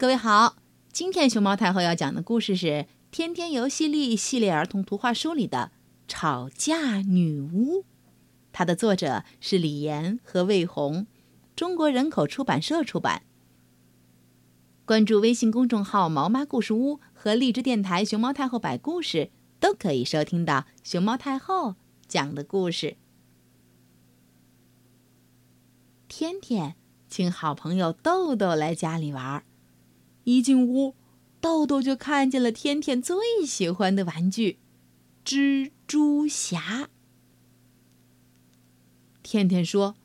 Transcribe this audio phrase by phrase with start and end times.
[0.00, 0.56] 各位好，
[0.90, 2.66] 今天熊猫太后要讲的故事是
[3.10, 5.72] 《天天游戏力》系列儿童图画书里的
[6.10, 7.80] 《吵架女巫》，
[8.50, 11.06] 它的作者是李岩和魏红，
[11.54, 13.24] 中国人口出版社出版。
[14.86, 19.30] 关注微信公众号“毛妈故事屋”和荔枝电台“熊猫太后摆故事”，
[19.60, 21.74] 都可以收听到熊猫太后
[22.08, 22.96] 讲的故事。
[26.08, 26.76] 天天
[27.10, 29.42] 请好朋友豆豆来家里玩儿。
[30.30, 30.94] 一进屋，
[31.40, 34.60] 豆豆就看见了天天最喜欢的玩具——
[35.26, 36.88] 蜘蛛侠。
[39.24, 39.96] 天天说：“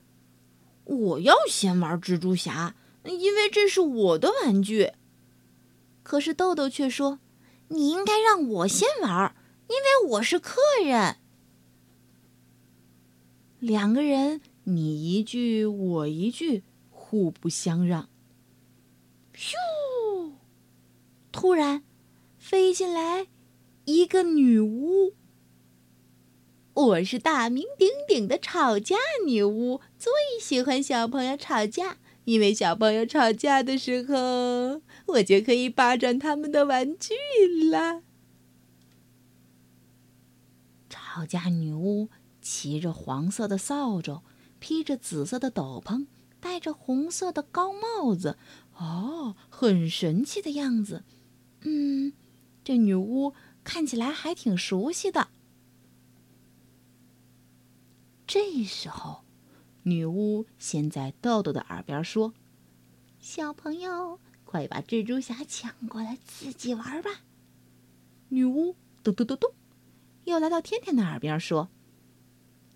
[0.85, 4.93] 我要先玩蜘蛛侠，因为这是我的玩具。”
[6.02, 7.19] 可是豆豆却说
[7.69, 9.35] ：“你应该让我先玩，
[9.67, 11.17] 因为我是客人。”
[13.59, 18.09] 两个人你一句我一句，互不相让。
[19.35, 19.53] 咻！
[21.45, 21.84] 突然，
[22.39, 23.28] 飞进来
[23.86, 25.14] 一个女巫。
[26.73, 28.95] 我是大名鼎鼎的吵架
[29.28, 30.11] 女巫，最
[30.42, 34.81] 喜欢小朋友吵架，因为小朋友吵架的时候，
[35.14, 37.14] 我就可以霸占他们的玩具
[37.69, 38.02] 了。
[40.89, 42.09] 吵架女巫
[42.41, 44.23] 骑着黄色的扫帚，
[44.58, 46.08] 披着紫色的斗篷，
[46.39, 48.39] 戴着红色的高帽子，
[48.78, 51.03] 哦，很神气的样子。
[51.67, 52.13] 嗯，
[52.63, 55.30] 这女巫看起来还挺熟悉的。
[58.27, 59.23] 这时候，
[59.83, 62.33] 女巫先在豆豆的耳边说
[63.19, 67.22] ：“小朋友，快把蜘蛛侠抢过来自己玩吧。”
[68.29, 69.52] 女巫咚咚咚咚，
[70.25, 71.69] 又来到天天的耳边说：“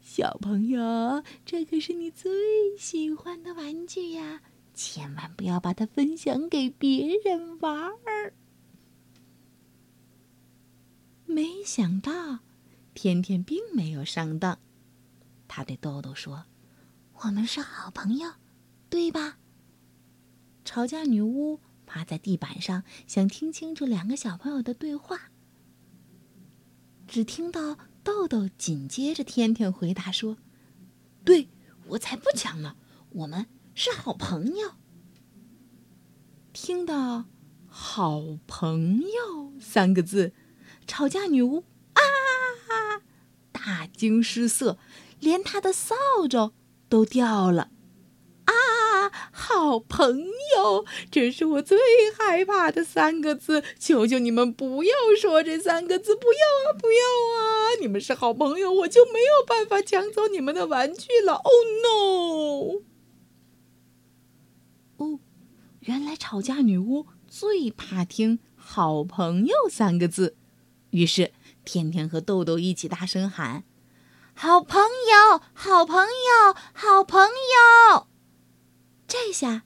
[0.02, 4.42] 小朋友，这可是你最喜欢的玩具呀，
[4.74, 8.34] 千万不要把它分享给别人玩儿。”
[11.26, 12.40] 没想到，
[12.96, 14.58] 天天并没有上当。
[15.48, 16.46] 他对豆豆说
[17.22, 18.32] ：“我们是好朋友，
[18.90, 19.38] 对吧？”
[20.66, 25.30] 吵架女巫趴在地板上，想听清楚两个小朋友的对话。
[27.08, 30.38] 只听到豆豆紧接着天天回答说
[31.24, 31.50] ：“对，
[31.90, 32.78] 我才不抢呢，
[33.12, 34.72] 我们是好朋友。”
[36.52, 37.26] 听到
[37.70, 40.34] “好朋友”三个字。
[40.90, 41.64] 吵架女巫
[41.94, 42.02] 啊，
[43.52, 44.80] 大惊失色，
[45.20, 45.96] 连她的扫
[46.28, 46.52] 帚
[46.90, 47.70] 都掉了。
[48.46, 50.26] 啊，好朋
[50.58, 51.78] 友，这是我最
[52.18, 53.64] 害怕的三个字！
[53.80, 56.98] 求求你们不要说这三个字，不要啊，不要
[57.38, 57.78] 啊！
[57.80, 61.36] 你们是好朋友，我就没有办法抢走你们的玩具了。
[61.36, 62.82] Oh no！
[64.98, 65.20] 哦，
[65.82, 70.36] 原来吵架女巫最怕听“好朋友”三个字。
[70.92, 71.32] 于是，
[71.64, 73.64] 天天和豆豆一起大声喊
[74.34, 78.08] ：“好朋友，好朋友，好朋友！”
[79.08, 79.64] 这下，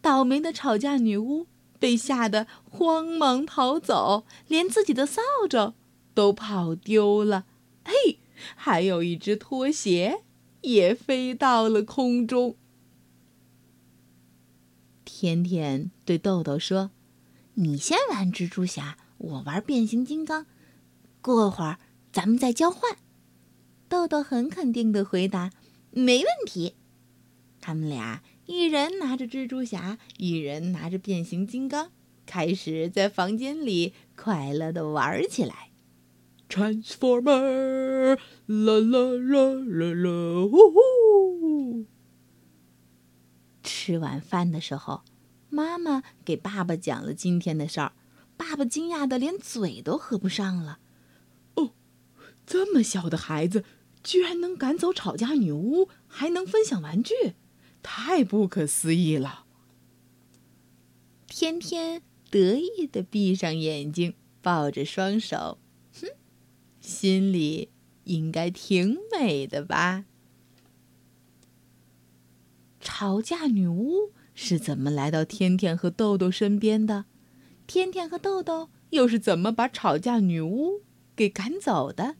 [0.00, 1.46] 倒霉的吵架女巫
[1.78, 5.74] 被吓得慌忙逃走，连自己的扫帚
[6.14, 7.46] 都跑丢了。
[7.84, 8.18] 嘿，
[8.56, 10.22] 还有一只拖鞋
[10.62, 12.56] 也飞到了空中。
[15.04, 16.90] 天天对豆豆说
[17.54, 20.46] ：“你先玩蜘蛛侠，我玩变形金刚。”
[21.34, 21.78] 过会儿
[22.12, 22.96] 咱们再交换。
[23.88, 25.50] 豆豆很肯定的回答
[25.90, 26.74] ：“没问题。”
[27.60, 31.90] 他们俩一人拿着蜘蛛侠，一人拿着变形金刚，
[32.26, 35.70] 开始在房间里快乐的玩起来。
[36.48, 38.16] Transformer，
[38.46, 41.86] 啦啦啦啦啦，呼呼！
[43.64, 45.02] 吃晚饭的时候，
[45.50, 47.92] 妈妈给爸爸讲了今天的事儿，
[48.36, 50.78] 爸爸惊讶的连嘴都合不上了。
[52.46, 53.64] 这么小的孩子，
[54.04, 57.34] 居然能赶走吵架女巫，还能分享玩具，
[57.82, 59.44] 太不可思议了！
[61.26, 65.58] 天天得意的闭上眼睛，抱着双手，
[66.00, 66.08] 哼，
[66.80, 67.70] 心里
[68.04, 70.04] 应该挺美的吧？
[72.80, 77.06] 吵架女巫是怎么来到天天和豆豆身边的？
[77.66, 80.82] 天天和豆豆又是怎么把吵架女巫
[81.16, 82.14] 给赶走的？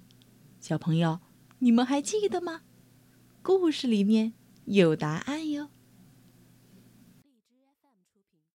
[0.67, 1.21] 小朋友，
[1.61, 2.63] 你们还记得吗？
[3.41, 4.33] 故事里面
[4.65, 5.71] 有答案哟。